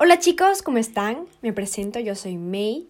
[0.00, 1.26] Hola chicos, ¿cómo están?
[1.42, 2.88] Me presento, yo soy May.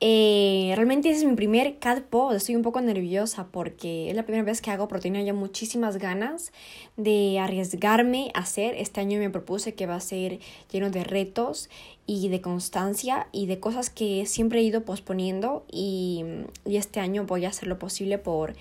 [0.00, 4.42] Eh, realmente es mi primer cat pod, estoy un poco nerviosa porque es la primera
[4.42, 6.50] vez que hago, pero tenía ya muchísimas ganas
[6.96, 8.74] de arriesgarme a hacer.
[8.74, 10.40] Este año me propuse que va a ser
[10.72, 11.70] lleno de retos
[12.06, 16.24] y de constancia y de cosas que siempre he ido posponiendo y,
[16.64, 18.54] este año voy a hacer lo posible por,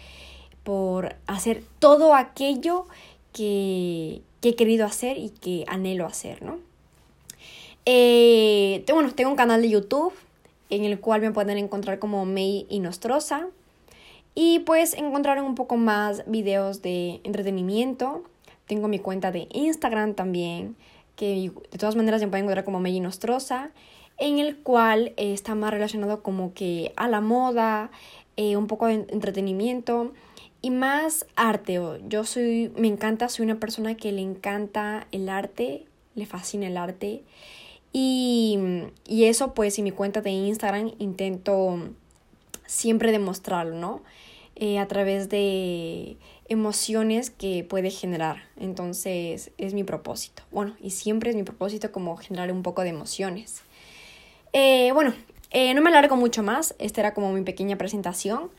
[0.63, 2.85] por hacer todo aquello
[3.33, 6.66] que, que he querido hacer y que anhelo hacer, ¿no?
[7.89, 10.11] Eh, bueno, tengo un canal de YouTube
[10.69, 13.47] en el cual me pueden encontrar como May Inostrosa.
[14.35, 18.23] Y pues encontrarán un poco más videos de entretenimiento.
[18.65, 20.75] Tengo mi cuenta de Instagram también,
[21.15, 23.71] que de todas maneras se pueden encontrar como May Inostrosa,
[24.17, 27.89] en el cual eh, está más relacionado como que a la moda,
[28.35, 30.11] eh, un poco de entretenimiento
[30.61, 31.79] y más arte.
[32.09, 36.75] Yo soy, me encanta, soy una persona que le encanta el arte, le fascina el
[36.75, 37.23] arte.
[37.99, 38.59] Y,
[39.07, 41.79] eso pues en mi cuenta de Instagram intento
[42.67, 44.03] siempre demostrarlo, ¿no?
[44.55, 46.17] Eh, a través de
[46.47, 48.43] emociones que puede generar.
[48.55, 50.43] Entonces es mi propósito.
[50.51, 53.63] Bueno, y siempre es mi propósito como generar un poco de emociones.
[54.53, 55.15] Eh, bueno,
[55.49, 56.75] eh, no me alargo mucho más.
[56.77, 58.51] Esta era como mi pequeña presentación.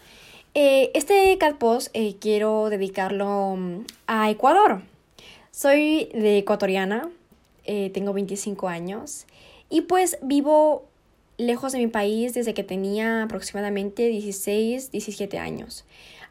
[0.54, 4.82] este cat post quiero dedicarlo mm, a Ecuador.
[5.52, 7.08] Soy de ecuatoriana,
[7.68, 9.26] eh, tengo 25 años
[9.68, 10.88] y pues vivo
[11.36, 15.84] lejos de mi país desde que tenía aproximadamente 16, 17 años.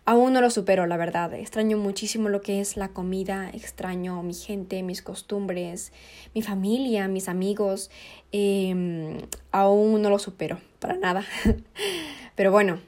[0.04, 1.32] Aún no lo supero, la verdad.
[1.36, 5.92] Extraño muchísimo lo que es la comida, extraño mi gente, mis costumbres,
[6.34, 7.92] mi familia, mis amigos.
[8.32, 9.20] Em,
[9.52, 11.24] aún no lo supero, para nada.
[12.36, 12.80] Pero bueno,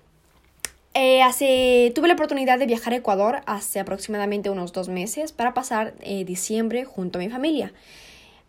[0.95, 5.53] eh, hace, tuve la oportunidad de viajar a Ecuador hace aproximadamente unos dos meses para
[5.53, 7.73] pasar eh, diciembre junto a mi familia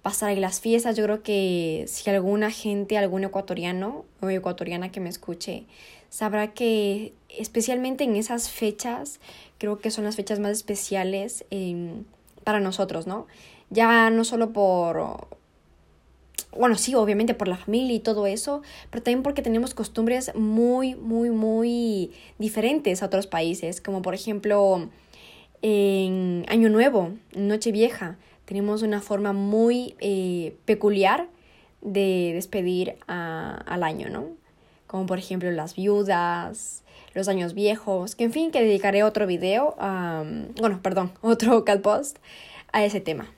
[0.02, 0.96] pasar ahí las fiestas.
[0.96, 5.64] Yo creo que si alguna gente, algún ecuatoriano o ecuatoriana que me escuche,
[6.08, 9.20] sabrá que especialmente en esas fechas,
[9.58, 12.04] creo que son las fechas más especiales em,
[12.44, 13.26] para nosotros, ¿no?
[13.70, 15.28] Ya no solo por,
[16.56, 20.96] bueno, sí, obviamente por la familia y todo eso, pero también porque tenemos costumbres muy,
[20.96, 24.88] muy, muy diferentes a otros países, como por ejemplo
[25.62, 28.16] en Año Nuevo, Nochevieja
[28.50, 31.28] tenemos una forma muy eh, peculiar
[31.82, 34.26] de despedir al año, ¿no?
[34.88, 36.82] Como por ejemplo las viudas,
[37.14, 39.76] los años viejos, que en fin, que dedicaré otro video,
[40.58, 42.18] bueno, perdón, otro cat post
[42.72, 43.28] a ese tema.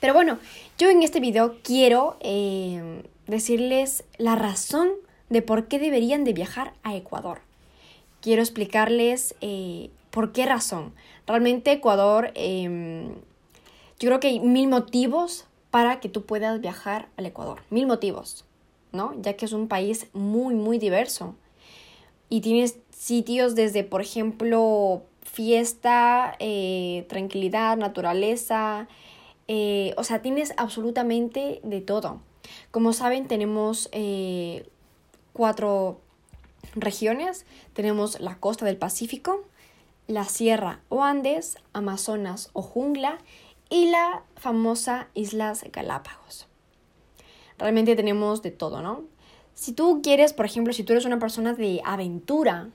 [0.00, 0.40] Pero bueno,
[0.76, 4.90] yo en este video quiero eh, decirles la razón
[5.30, 7.42] de por qué deberían de viajar a Ecuador.
[8.20, 10.92] Quiero explicarles eh, por qué razón.
[11.28, 13.14] Realmente Ecuador em,
[14.02, 17.62] yo creo que hay mil motivos para que tú puedas viajar al Ecuador.
[17.70, 18.44] Mil motivos,
[18.90, 19.14] ¿no?
[19.22, 21.36] Ya que es un país muy, muy diverso.
[22.28, 28.88] Y tienes sitios desde, por ejemplo, fiesta, eh, tranquilidad, naturaleza.
[29.46, 32.18] Eh, o sea, tienes absolutamente de todo.
[32.72, 34.68] Como saben, tenemos eh,
[35.32, 36.00] cuatro
[36.74, 37.46] regiones.
[37.72, 39.44] Tenemos la costa del Pacífico,
[40.08, 43.20] la Sierra o Andes, Amazonas o Jungla
[43.72, 46.46] y la famosa Islas Galápagos.
[47.56, 49.04] Realmente tenemos de todo, ¿no?
[49.54, 52.68] Si tú quieres, por ejemplo, si tú eres una persona de aventura,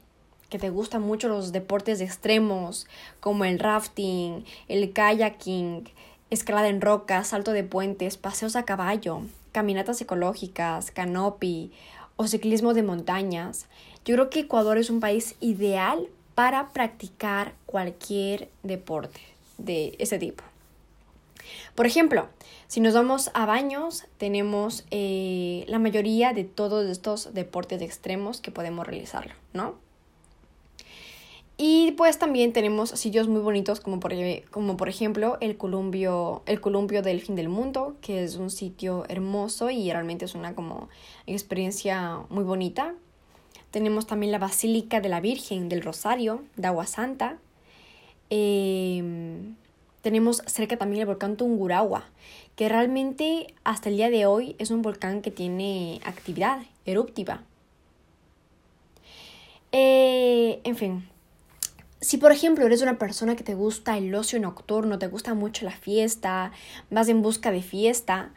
[0.50, 2.88] que te gustan mucho los deportes extremos,
[3.20, 5.88] como el rafting, el kayaking,
[6.32, 9.22] escalada en rocas, salto de puentes, paseos a caballo,
[9.52, 11.72] caminatas ecológicas, canopy
[12.16, 13.68] o ciclismo de montañas,
[14.04, 19.20] yo creo que Ecuador es un país ideal para practicar cualquier deporte
[19.60, 20.44] de ese tipo.
[21.76, 22.30] Por ejemplo,
[22.68, 28.52] si nos vamos a baños, tenemos eh, la mayoría de todos estos deportes extremos que
[28.52, 29.76] podemos realizarlo, ¿no?
[31.60, 34.14] Y pues también tenemos sitios muy bonitos como por,
[34.52, 39.06] como por ejemplo el columpio, el columpio del fin del mundo, que es un sitio
[39.10, 40.88] hermoso y realmente es una como
[41.26, 42.94] experiencia muy bonita.
[43.72, 47.40] Tenemos también la Basílica de la Virgen del Rosario, de Agua Santa.
[48.30, 49.02] Eh,
[50.02, 52.06] tenemos cerca también el volcán Tungurahua,
[52.56, 57.44] que realmente hasta el día de hoy es un volcán que tiene actividad eruptiva.
[59.72, 61.08] Eh, en fin,
[62.00, 65.66] si por ejemplo eres una persona que te gusta el ocio nocturno, te gusta mucho
[65.66, 66.52] la fiesta,
[66.90, 68.32] vas en busca de fiesta,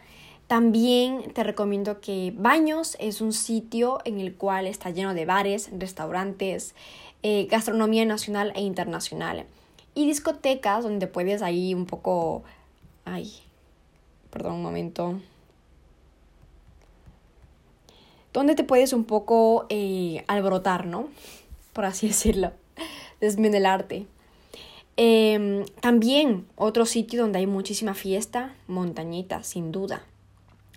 [0.49, 5.71] también te recomiendo que Baños es un sitio en el cual está lleno de bares,
[5.79, 6.75] restaurantes,
[7.23, 9.47] eh, gastronomía nacional e internacional
[10.01, 12.43] y discotecas donde puedes ahí un poco...
[13.05, 13.33] Ay,
[14.31, 15.21] perdón un momento.
[18.33, 21.09] donde te puedes un poco eh, alborotar, ¿no?
[21.73, 22.53] Por así decirlo,
[23.21, 24.07] desmenelarte.
[24.97, 30.05] Eh, también otro sitio donde hay muchísima fiesta, Montañita, sin duda.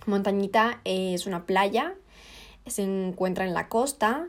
[0.06, 1.94] Montañita es una playa,
[2.66, 4.28] se encuentra en la costa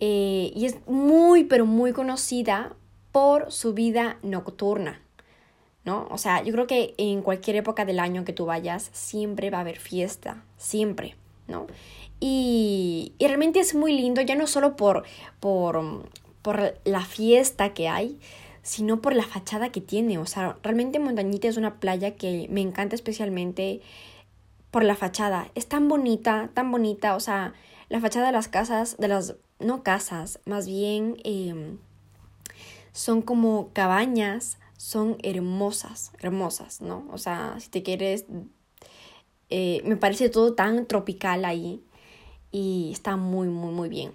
[0.00, 2.74] eh, y es muy, pero muy conocida
[3.12, 5.00] por su vida nocturna.
[5.84, 6.06] ¿No?
[6.10, 9.58] O sea, yo creo que en cualquier época del año que tú vayas, siempre va
[9.58, 11.16] a haber fiesta, siempre,
[11.48, 11.66] ¿no?
[12.20, 15.02] Y, y realmente es muy lindo, ya no solo por,
[15.40, 16.08] por,
[16.40, 18.20] por la fiesta que hay,
[18.62, 20.18] sino por la fachada que tiene.
[20.18, 23.80] O sea, realmente Montañita es una playa que me encanta especialmente
[24.70, 25.50] por la fachada.
[25.54, 27.16] Es tan bonita, tan bonita.
[27.16, 27.54] O sea,
[27.88, 31.78] la fachada de las casas, de las, no casas, más bien em,
[32.92, 37.06] son como cabañas, son hermosas, hermosas, ¿no?
[37.12, 38.26] O sea, si te quieres,
[39.50, 41.82] eh, me parece todo tan tropical ahí
[42.50, 44.12] y está muy, muy, muy bien.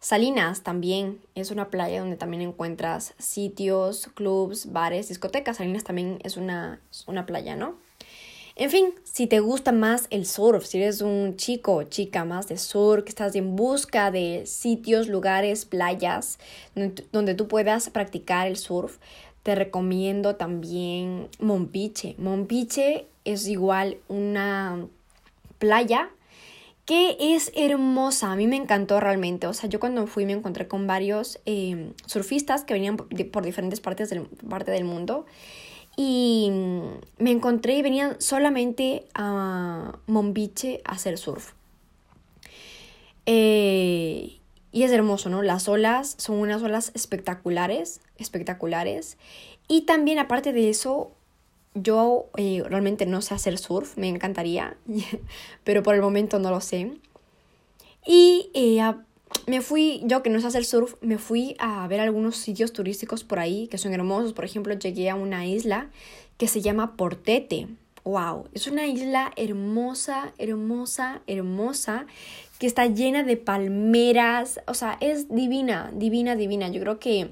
[0.00, 5.58] Salinas también es una playa donde también encuentras sitios, clubs, bares, discotecas.
[5.58, 7.76] Salinas también es una, una playa, ¿no?
[8.54, 12.48] En fin, si te gusta más el surf, si eres un chico o chica más
[12.48, 16.38] de surf, que estás en busca de sitios, lugares, playas
[16.74, 18.98] donde, tú puedas practicar el surf,
[19.42, 22.14] te recomiendo también Mompiche.
[22.18, 24.86] Mompiche es igual una
[25.58, 26.10] playa
[26.84, 28.32] que es hermosa.
[28.32, 29.46] A mí me encantó realmente.
[29.46, 33.80] O sea, yo cuando fui me encontré con varios em, surfistas que venían por diferentes
[33.80, 35.24] partes del, parte del mundo.
[35.96, 36.50] Y
[37.18, 41.52] me encontré y venían solamente a Mombiche a hacer surf.
[43.26, 44.38] Eh,
[44.72, 45.42] y es hermoso, ¿no?
[45.42, 49.18] Las olas son unas olas espectaculares, espectaculares.
[49.68, 51.12] Y también aparte de eso,
[51.74, 54.76] yo eh, realmente no sé hacer surf, me encantaría,
[55.64, 56.92] pero por el momento no lo sé.
[58.06, 58.80] Y eh,
[59.46, 63.24] me fui, yo que no sé hacer surf, me fui a ver algunos sitios turísticos
[63.24, 64.32] por ahí que son hermosos.
[64.32, 65.90] Por ejemplo, llegué a una isla
[66.38, 67.68] que se llama Portete.
[68.04, 68.48] ¡Wow!
[68.52, 72.06] Es una isla hermosa, hermosa, hermosa,
[72.58, 74.60] que está llena de palmeras.
[74.66, 76.68] O sea, es divina, divina, divina.
[76.68, 77.30] Yo creo que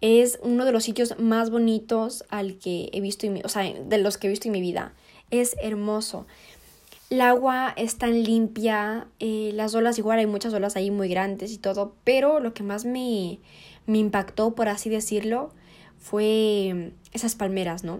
[0.00, 4.16] es uno de los sitios más bonitos al que he visto, o sea, de los
[4.16, 4.92] que he visto en mi vida.
[5.30, 6.26] Es hermoso.
[7.10, 11.52] El agua es tan limpia, eh, las olas igual, hay muchas olas ahí muy grandes
[11.52, 13.40] y todo, pero lo que más me,
[13.86, 15.50] me impactó, por así decirlo,
[15.98, 17.98] fue esas palmeras, ¿no?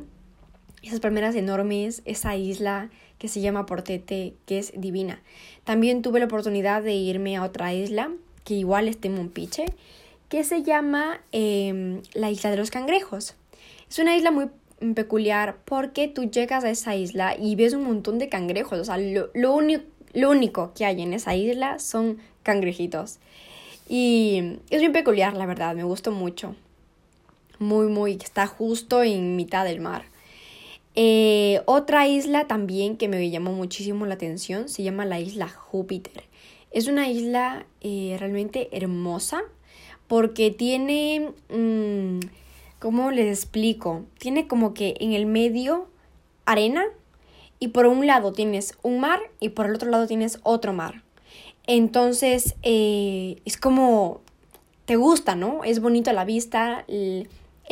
[0.81, 5.21] Esas palmeras enormes, esa isla que se llama Portete, que es divina.
[5.65, 8.13] También tuve la oportunidad de irme a otra isla,
[8.45, 9.33] que igual está en
[10.29, 13.35] que se llama em, la isla de los cangrejos.
[13.91, 14.47] Es una isla muy
[14.95, 18.79] peculiar porque tú llegas a esa isla y ves un montón de cangrejos.
[18.79, 19.59] O sea, lo, lo,
[20.13, 23.19] lo único que hay en esa isla son cangrejitos.
[23.89, 26.55] Y es bien peculiar, la verdad, me gustó mucho.
[27.59, 30.05] Muy, muy, está justo en mitad del mar.
[30.95, 36.25] Eh, otra isla también que me llamó muchísimo la atención se llama la isla Júpiter.
[36.73, 39.43] Es una isla eh, realmente hermosa
[40.09, 42.21] porque tiene, mm,
[42.81, 44.07] ¿cómo les explico?
[44.19, 45.87] Tiene como que en el medio
[46.47, 46.85] arena
[47.61, 51.05] y por un lado tienes un mar y por el otro lado tienes otro mar.
[51.67, 54.23] Entonces eh, es como,
[54.87, 55.63] te gusta, ¿no?
[55.63, 57.29] Es bonito a la vista, el,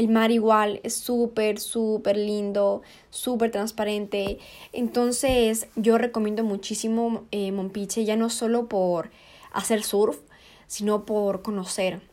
[0.09, 4.38] mar igual es súper, súper lindo, súper transparente.
[4.73, 9.11] Entonces yo recomiendo muchísimo eh, Mompiche, ya no solo por
[9.53, 10.19] hacer surf,
[10.67, 12.08] sino por conocer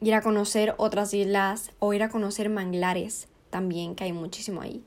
[0.00, 4.82] ir a conocer otras islas o ir a conocer manglares también, que hay muchísimo ahí.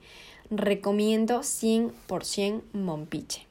[0.49, 3.47] Recomiendo 100% Mompiche.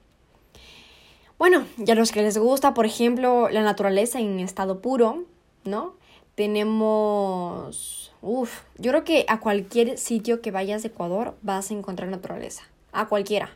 [1.39, 5.25] Bueno, ya los que les gusta, por ejemplo, la naturaleza en estado puro,
[5.65, 5.95] ¿no?
[6.35, 12.09] Tenemos, uff, yo creo que a cualquier sitio que vayas de Ecuador vas a encontrar
[12.09, 13.51] naturaleza, a cualquiera.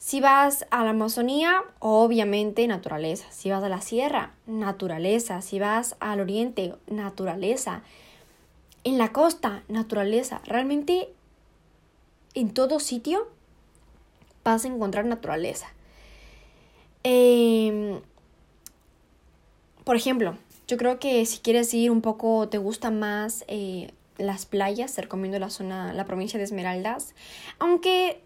[0.00, 3.26] Si vas a la Amazonía, obviamente naturaleza.
[3.30, 5.42] Si vas a la sierra, naturaleza.
[5.42, 7.82] Si vas al oriente, naturaleza.
[8.82, 10.40] En la costa, naturaleza.
[10.46, 11.12] Realmente
[12.32, 13.28] en todo sitio
[14.42, 15.70] vas a encontrar naturaleza.
[17.02, 18.00] Em,
[19.84, 24.46] por ejemplo, yo creo que si quieres ir un poco, te gusta más eh, las
[24.46, 27.14] playas, te recomiendo la zona, la provincia de Esmeraldas.
[27.58, 28.22] Aunque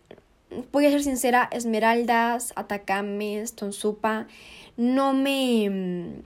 [0.72, 4.26] voy a ser sincera, Esmeraldas, Atacames, Tonsupa,
[4.76, 6.22] no me...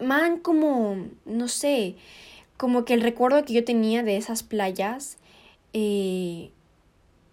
[0.00, 1.96] man como, no sé,
[2.56, 5.18] como que el recuerdo que yo tenía de esas playas
[5.72, 6.50] eh,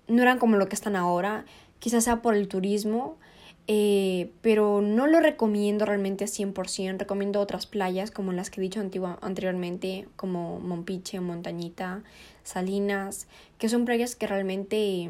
[0.08, 1.46] no eran como lo que están ahora,
[1.80, 3.18] quizás sea por el turismo.
[3.68, 6.98] eh, pero no lo recomiendo realmente 100%.
[7.00, 8.82] Recomiendo otras playas como las que he dicho
[9.22, 12.04] anteriormente, como Mompiche, Montañita,
[12.44, 13.28] Salinas,
[13.58, 15.10] que son playas que realmente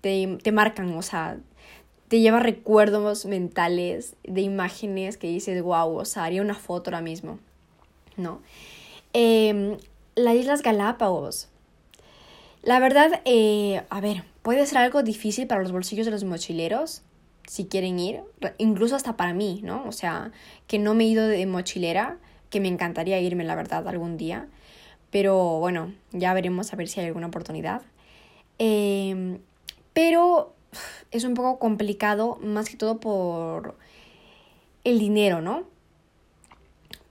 [0.00, 1.38] te, te marcan, o sea,
[2.08, 7.02] te lleva recuerdos mentales de imágenes que dices, wow, o sea, haría una foto ahora
[7.02, 7.38] mismo,
[8.16, 8.40] ¿no?
[9.12, 9.76] Eh,
[10.14, 11.48] las Islas Galápagos.
[12.62, 17.02] La verdad, eh, a ver, puede ser algo difícil para los bolsillos de los mochileros,
[17.46, 18.20] si quieren ir,
[18.58, 19.84] incluso hasta para mí, ¿no?
[19.86, 20.32] O sea,
[20.66, 22.18] que no me he ido de mochilera,
[22.50, 24.48] que me encantaría irme, la verdad, algún día.
[25.10, 27.82] Pero bueno, ya veremos a ver si hay alguna oportunidad.
[28.58, 29.38] Em,
[29.98, 30.54] pero
[31.10, 33.74] es un poco complicado, más que todo por
[34.84, 35.64] el dinero, ¿no?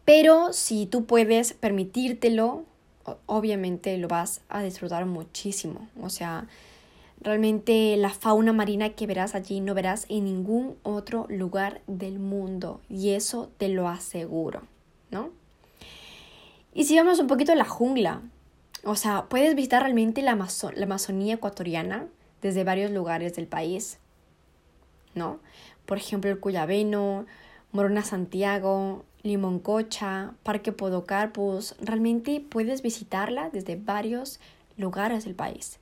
[0.05, 2.63] Pero si tú puedes permitírtelo,
[3.25, 5.89] obviamente lo vas a disfrutar muchísimo.
[6.01, 6.47] O sea,
[7.19, 12.79] realmente la fauna marina que verás allí no verás en ningún otro lugar del mundo.
[12.87, 14.61] Y eso te lo aseguro,
[15.11, 15.31] ¿no?
[16.73, 18.21] Y si vamos un poquito a la jungla,
[18.85, 22.07] o sea, puedes visitar realmente la, la Amazonía ecuatoriana
[22.41, 23.99] desde varios lugares del país,
[25.15, 25.39] ¿no?
[25.85, 27.25] Por ejemplo, el Cuyabeno,
[27.71, 34.39] Morona Santiago, Limoncocha, Parque Podocarpus, realmente puedes visitarla desde varios
[34.77, 35.79] lugares del país.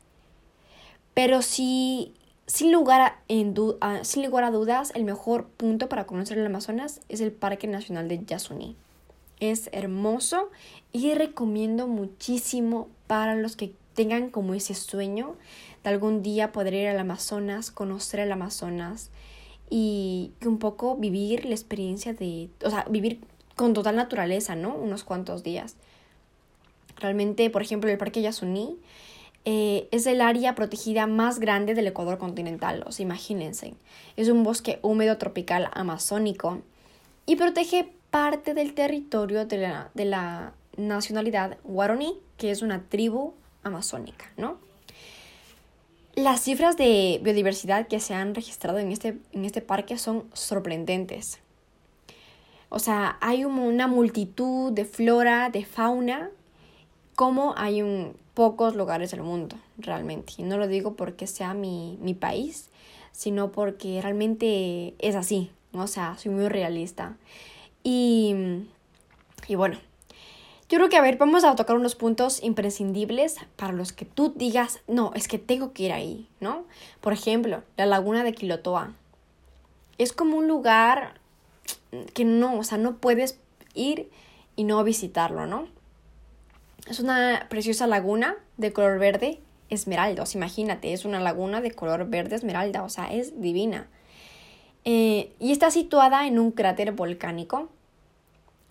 [1.13, 2.13] Pero si,
[2.45, 3.55] sin lugar, a, en
[4.03, 8.07] sin lugar a dudas, el mejor punto para conocer el Amazonas es el Parque Nacional
[8.07, 8.75] de Yasuní.
[9.39, 10.49] Es hermoso
[10.91, 15.35] y recomiendo muchísimo para los que tengan como ese sueño
[15.83, 19.09] de algún día poder ir al Amazonas, conocer el Amazonas
[19.69, 23.21] y un poco vivir la experiencia de, o sea, vivir
[23.55, 24.75] con total naturaleza, ¿no?
[24.75, 25.75] Unos cuantos días.
[26.97, 28.77] Realmente, por ejemplo, el Parque Yasuní
[29.45, 33.73] eh, es el área protegida más grande del Ecuador continental, o sea, imagínense.
[34.17, 36.61] Es un bosque húmedo tropical amazónico
[37.25, 43.33] y protege parte del territorio de la, de la nacionalidad Guaraní, que es una tribu
[43.65, 44.57] amazónica, ¿no?
[46.15, 51.39] Las cifras de biodiversidad que se han registrado en este, en este parque son sorprendentes.
[52.69, 56.29] O sea, hay una multitud de flora, de fauna,
[57.15, 60.33] como hay en pocos lugares del mundo, realmente.
[60.37, 62.69] Y no lo digo porque sea mi, mi país,
[63.11, 65.51] sino porque realmente es así.
[65.73, 67.17] O sea, soy muy realista.
[67.83, 68.35] Y,
[69.47, 69.77] y bueno,
[70.75, 74.33] yo creo que, a ver, vamos a tocar unos puntos imprescindibles para los que tú
[74.35, 76.65] digas, no, es que tengo que ir ahí, ¿no?
[76.99, 78.91] Por ejemplo, la laguna de Quilotoa.
[79.97, 81.13] Es como un lugar
[82.13, 83.39] que no, o sea, no puedes
[83.73, 84.09] ir
[84.57, 85.69] y no visitarlo, ¿no?
[86.89, 89.39] Es una preciosa laguna de color verde
[89.69, 93.87] esmeralda, o sea, imagínate, es una laguna de color verde esmeralda, o sea, es divina.
[94.83, 97.69] Eh, y está situada en un cráter volcánico.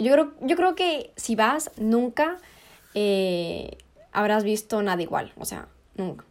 [0.04, 2.38] Yo creo, yo creo que si vas, nunca
[2.94, 3.78] eh,
[4.12, 6.24] habrás visto nada igual, o sea, nunca.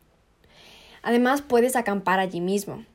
[1.02, 2.86] Además, puedes acampar allí mismo.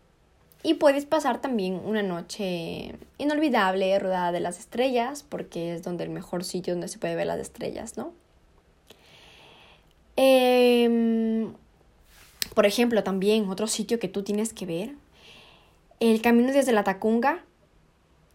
[0.62, 6.11] Y puedes pasar también una noche inolvidable rodada de las estrellas, porque es donde el
[6.11, 8.12] mejor sitio donde se puede ver las estrellas, ¿no?
[10.16, 11.52] Em,
[12.54, 14.94] por ejemplo, también otro sitio que tú tienes que ver,
[16.00, 17.44] el camino desde la Tacunga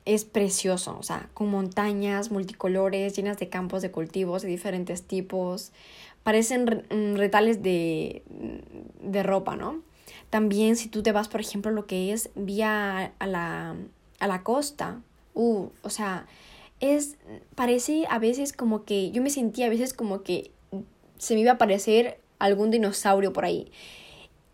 [0.06, 5.72] es precioso, o sea, con montañas multicolores, llenas de campos de cultivos de diferentes tipos,
[6.24, 8.24] parecen mm, retales de,
[9.02, 9.82] de ropa, ¿no?
[10.30, 13.76] También si tú te vas, por ejemplo, lo que es vía a la,
[14.20, 15.02] a la costa,
[15.36, 16.26] uh, o sea,
[16.80, 17.18] es,
[17.56, 20.52] parece a veces como que, yo me sentía a veces como que
[21.18, 23.72] se me iba a aparecer algún dinosaurio por ahí.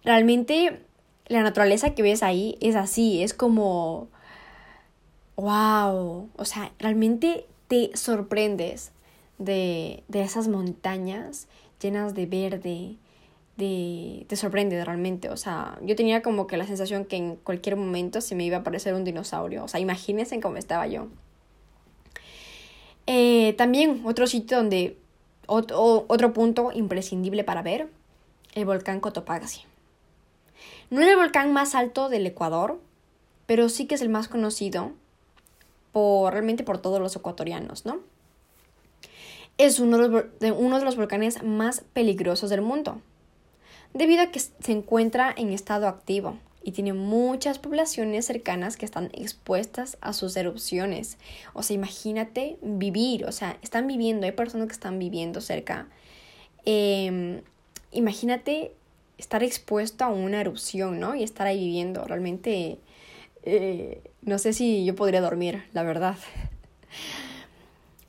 [0.03, 0.82] Realmente
[1.27, 4.10] la naturaleza que ves ahí es así, es como,
[5.39, 8.91] wow, o sea, realmente te sorprendes
[9.38, 11.48] de, de esas montañas
[11.79, 12.98] llenas de verde,
[13.60, 15.29] te sorprende realmente.
[15.29, 18.58] O sea, yo tenía como que la sensación que en cualquier momento se me iba
[18.58, 19.63] a aparecer un dinosaurio.
[19.63, 21.08] O sea, imagínense cómo estaba yo.
[23.05, 24.98] Eh, también otro sitio donde,
[25.48, 27.89] otro, otro punto imprescindible para ver,
[28.53, 29.62] el volcán Cotopaxi.
[30.89, 32.79] No es el volcán más alto del Ecuador,
[33.46, 34.91] pero sí que es el más conocido
[35.91, 38.00] por, realmente por todos los ecuatorianos, ¿no?
[39.58, 43.01] Es uno de, uno de los volcanes más peligrosos del mundo
[43.93, 49.10] debido a que se encuentra en estado activo y tiene muchas poblaciones cercanas que están
[49.13, 51.17] expuestas a sus erupciones.
[51.53, 55.88] O sea, imagínate vivir, o sea, están viviendo, hay personas que están viviendo cerca.
[56.65, 57.41] Em,
[57.91, 58.74] imagínate
[59.17, 61.15] estar expuesto a una erupción, ¿no?
[61.15, 62.03] Y estar ahí viviendo.
[62.03, 62.77] Realmente
[63.43, 66.15] Eh, no sé si yo podría dormir, la verdad.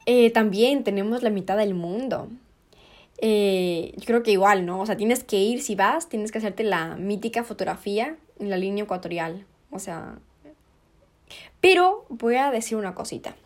[0.07, 2.29] Eh, también tenemos la mitad del mundo.
[3.19, 4.81] Eh, yo creo que igual, ¿no?
[4.81, 8.57] O sea, tienes que ir, si vas, tienes que hacerte la mítica fotografía en la
[8.57, 9.45] línea ecuatorial.
[9.71, 10.19] O sea...
[11.61, 13.37] Pero voy a decir una cosita.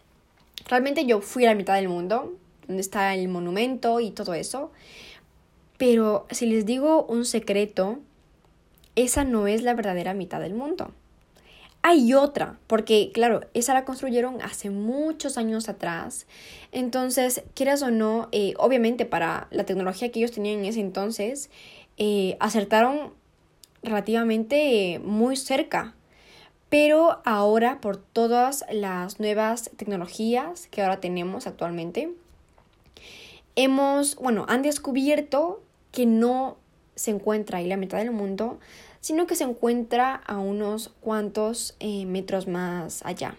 [0.69, 2.33] Realmente yo fui a la mitad del mundo,
[2.67, 4.71] donde está el monumento y todo eso.
[5.77, 7.99] Pero si les digo un secreto,
[8.95, 10.93] esa no es la verdadera mitad del mundo.
[11.87, 16.27] Hay otra, porque claro, esa la construyeron hace muchos años atrás.
[16.73, 21.51] Entonces, quieras o no, eh, obviamente para la tecnología que ellos tenían en ese entonces,
[21.99, 23.13] eh, acertaron
[23.83, 25.95] relativamente muy cerca.
[26.71, 32.15] Pero ahora, por todas las nuevas tecnologías que ahora tenemos actualmente,
[33.57, 35.63] hemos, bueno, han descubierto
[35.93, 36.57] que no
[36.95, 38.59] se encuentra ahí la mitad del mundo,
[39.05, 43.37] sino que se encuentra a unos cuantos eh, metros más allá.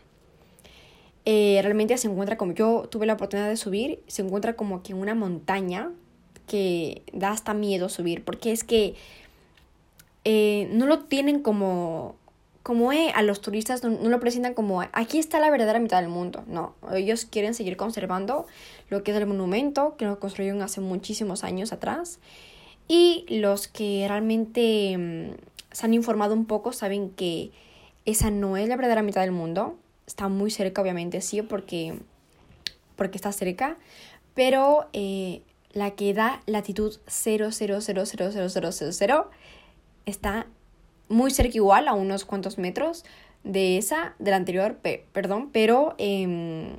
[1.25, 4.93] Eh, realmente se encuentra como yo tuve la oportunidad de subir, se encuentra como que
[4.93, 5.91] una montaña
[6.45, 8.93] que da hasta miedo subir, porque es que
[10.23, 12.15] eh, no lo tienen como,
[12.61, 16.11] como a los turistas, no, no, lo presentan como aquí está la verdadera mitad del
[16.11, 18.45] mundo, no, ellos quieren seguir conservando
[18.91, 22.19] lo que es el monumento, que lo construyeron hace muchísimos años atrás,
[22.87, 27.51] y los que realmente mm, se han informado un poco saben que
[28.05, 29.77] esa no es la verdadera mitad del mundo.
[30.07, 31.99] Está muy cerca, obviamente, sí, porque,
[32.95, 33.75] porque está cerca.
[34.35, 35.41] Pero eh,
[35.73, 39.25] la que da latitud 0000000
[40.05, 40.47] está
[41.09, 43.03] muy cerca igual, a unos cuantos metros
[43.43, 44.79] de esa, de la anterior,
[45.11, 46.77] perdón, pero em,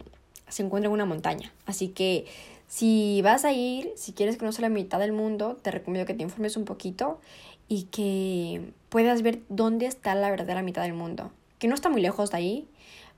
[0.48, 1.52] se encuentra en una montaña.
[1.66, 2.24] Así que
[2.66, 6.22] si vas a ir, si quieres conocer la mitad del mundo, te recomiendo que te
[6.22, 7.20] informes un poquito
[7.68, 11.30] y que puedas ver dónde está la verdadera mitad del mundo.
[11.58, 12.68] Que no está muy lejos de ahí,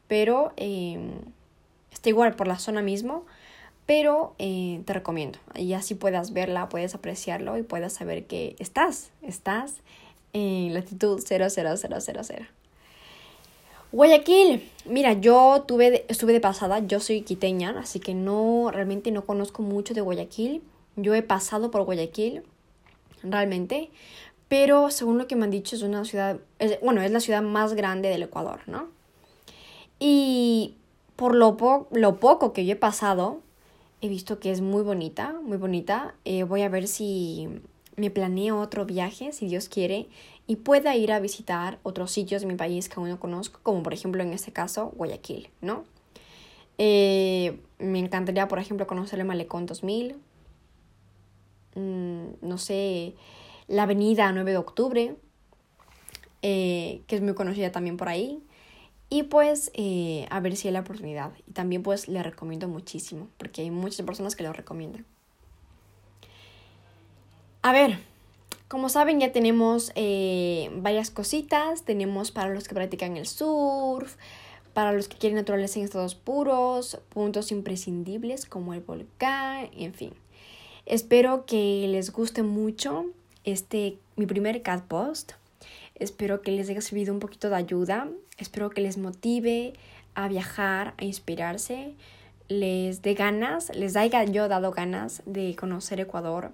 [0.06, 1.12] pero em,
[1.92, 3.26] está igual por la zona mismo,
[3.86, 5.38] pero eh, te recomiendo.
[5.54, 9.76] Y así puedas verla, puedes apreciarlo y puedas saber que estás, estás
[10.32, 12.48] en latitud 00000.
[13.90, 19.24] Guayaquil, mira, yo tuve, estuve de pasada, yo soy quiteña, así que no, realmente no
[19.24, 20.62] conozco mucho de Guayaquil.
[20.96, 22.42] Yo he pasado por Guayaquil,
[23.22, 23.88] realmente,
[24.48, 26.38] pero según lo que me han dicho es una ciudad,
[26.82, 28.88] bueno, es la ciudad más grande del Ecuador, ¿no?
[30.00, 30.74] Y
[31.16, 31.56] por lo,
[31.90, 33.40] lo poco que yo he pasado,
[34.00, 36.14] he visto que es muy bonita, muy bonita.
[36.24, 37.48] Eh, voy a ver si
[37.96, 40.08] me planeo otro viaje, si Dios quiere,
[40.46, 43.82] y pueda ir a visitar otros sitios de mi país que aún no conozco, como
[43.82, 45.84] por ejemplo en este caso Guayaquil, ¿no?
[46.78, 50.16] Eh, me encantaría, por ejemplo, conocer el Malecón 2000,
[51.74, 53.14] mm, no sé,
[53.68, 55.16] la avenida 9 de octubre,
[56.42, 58.42] eh, que es muy conocida también por ahí.
[59.10, 61.32] Y pues eh, a ver si hay la oportunidad.
[61.46, 65.06] Y también pues le recomiendo muchísimo, porque hay muchas personas que lo recomiendan.
[67.62, 67.98] A ver,
[68.68, 71.84] como saben ya tenemos eh, varias cositas.
[71.84, 74.16] Tenemos para los que practican el surf,
[74.74, 80.12] para los que quieren naturaleza en estados puros, puntos imprescindibles como el volcán, en fin.
[80.84, 83.06] Espero que les guste mucho
[83.52, 85.32] este, mi primer cat post.
[85.94, 88.08] Espero que les haya servido un poquito de ayuda.
[88.36, 89.72] Espero que les motive
[90.14, 91.94] a viajar, a inspirarse.
[92.48, 96.52] Les dé ganas, les haya yo dado ganas de conocer Ecuador,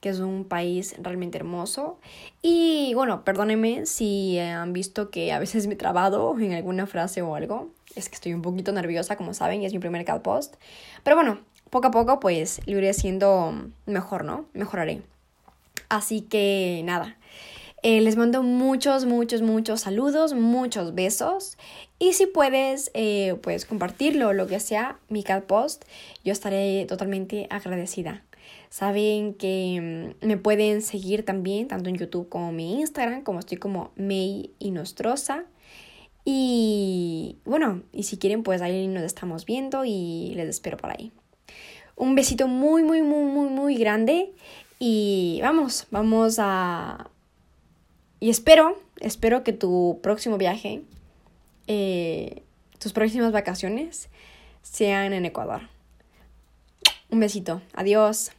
[0.00, 1.98] que es un país realmente hermoso.
[2.42, 7.22] Y bueno, perdónenme si han visto que a veces me he trabado en alguna frase
[7.22, 7.70] o algo.
[7.94, 10.56] Es que estoy un poquito nerviosa, como saben, y es mi primer cat post.
[11.02, 11.38] Pero bueno,
[11.70, 13.54] poco a poco pues lo iré haciendo
[13.86, 14.44] mejor, ¿no?
[14.52, 15.02] Mejoraré.
[15.88, 17.16] Así que nada,
[17.82, 21.56] eh, les mando muchos, muchos, muchos saludos, muchos besos.
[21.98, 25.84] Y si puedes, eh, pues compartirlo, lo que sea, mi cat post,
[26.24, 28.24] yo estaré totalmente agradecida.
[28.70, 33.38] Saben que mm, me pueden seguir también, tanto en YouTube como en mi Instagram, como
[33.38, 35.44] estoy como May y Nostrosa.
[36.24, 41.12] Y bueno, y si quieren, pues ahí nos estamos viendo y les espero por ahí.
[41.94, 44.32] Un besito muy, muy, muy, muy, muy grande
[44.78, 47.10] y vamos, vamos a...
[48.20, 50.82] Y espero, espero que tu próximo viaje,
[51.66, 52.42] eh,
[52.78, 54.08] tus próximas vacaciones
[54.62, 55.62] sean en Ecuador.
[57.10, 58.32] Un besito, adiós.